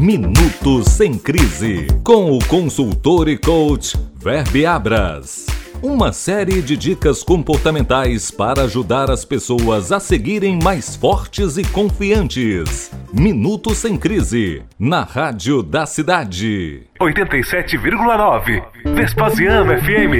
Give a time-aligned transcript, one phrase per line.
[0.00, 5.44] Minutos sem crise com o consultor e coach Verbe Abras.
[5.82, 12.90] Uma série de dicas comportamentais para ajudar as pessoas a seguirem mais fortes e confiantes.
[13.12, 16.84] Minutos sem crise na Rádio da Cidade.
[16.98, 18.64] 87,9
[18.94, 20.14] Vespasiano FM.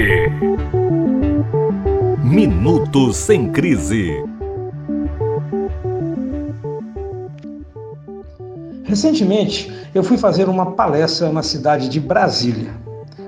[2.23, 4.30] Minutos sem crise.
[8.91, 12.71] Recentemente, eu fui fazer uma palestra na cidade de Brasília.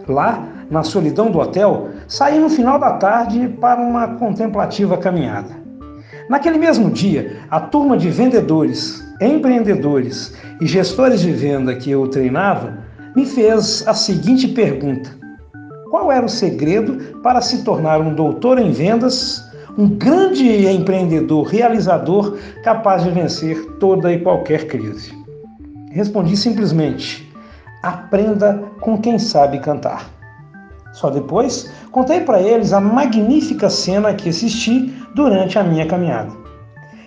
[0.09, 5.55] Lá, na solidão do hotel, saí no final da tarde para uma contemplativa caminhada.
[6.29, 12.79] Naquele mesmo dia, a turma de vendedores, empreendedores e gestores de venda que eu treinava
[13.15, 15.11] me fez a seguinte pergunta:
[15.89, 19.41] Qual era o segredo para se tornar um doutor em vendas,
[19.77, 25.22] um grande empreendedor realizador capaz de vencer toda e qualquer crise?
[25.93, 27.31] Respondi simplesmente:
[27.83, 30.09] aprenda com quem sabe cantar.
[30.91, 36.31] Só depois contei para eles a magnífica cena que assisti durante a minha caminhada.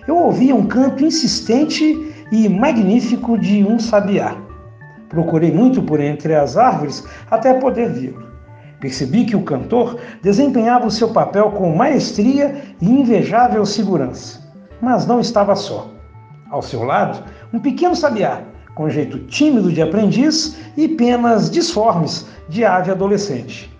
[0.07, 4.37] Eu ouvia um canto insistente e magnífico de um sabiá.
[5.09, 8.25] Procurei muito por entre as árvores até poder vê-lo.
[8.79, 14.39] Percebi que o cantor desempenhava o seu papel com maestria e invejável segurança.
[14.81, 15.89] Mas não estava só.
[16.49, 18.43] Ao seu lado, um pequeno sabiá,
[18.77, 23.75] com jeito tímido de aprendiz e penas disformes de ave adolescente.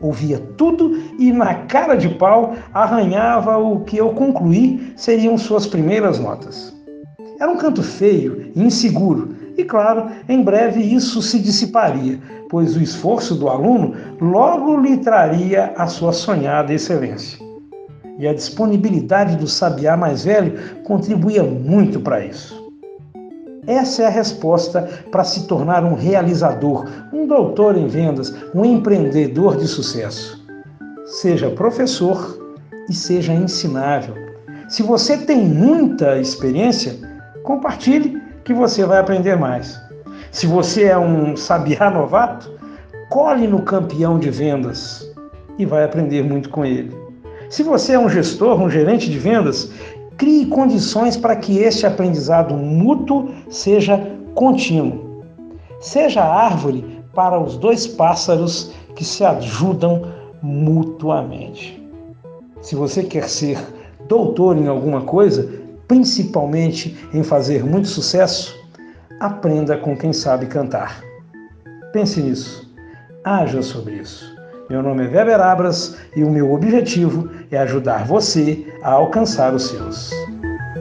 [0.00, 6.18] Ouvia tudo e, na cara de pau, arranhava o que eu concluí seriam suas primeiras
[6.18, 6.74] notas.
[7.38, 12.82] Era um canto feio e inseguro, e claro, em breve isso se dissiparia, pois o
[12.82, 17.38] esforço do aluno logo lhe traria a sua sonhada excelência.
[18.18, 22.59] E a disponibilidade do sabiá mais velho contribuía muito para isso.
[23.70, 24.82] Essa é a resposta
[25.12, 30.44] para se tornar um realizador, um doutor em vendas, um empreendedor de sucesso.
[31.06, 32.36] Seja professor
[32.88, 34.16] e seja ensinável.
[34.68, 36.96] Se você tem muita experiência,
[37.44, 39.80] compartilhe que você vai aprender mais.
[40.32, 42.50] Se você é um sabiá novato,
[43.08, 45.08] colhe no campeão de vendas
[45.56, 46.92] e vai aprender muito com ele.
[47.48, 49.70] Se você é um gestor, um gerente de vendas,
[50.20, 53.98] crie condições para que este aprendizado mútuo seja
[54.34, 55.24] contínuo.
[55.80, 60.02] Seja árvore para os dois pássaros que se ajudam
[60.42, 61.82] mutuamente.
[62.60, 63.58] Se você quer ser
[64.08, 65.50] doutor em alguma coisa,
[65.88, 68.54] principalmente em fazer muito sucesso,
[69.20, 71.02] aprenda com quem sabe cantar.
[71.94, 72.70] Pense nisso.
[73.24, 74.39] Haja sobre isso.
[74.70, 79.64] Meu nome é Weber Abras e o meu objetivo é ajudar você a alcançar os
[79.64, 80.12] seus.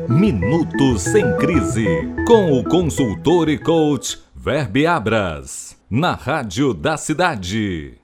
[0.07, 1.88] Minutos sem crise
[2.27, 7.99] com o consultor e coach Verbe Abras na Rádio da Cidade.